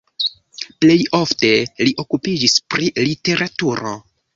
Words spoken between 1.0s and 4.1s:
ofte li okupiĝis pri literaturo.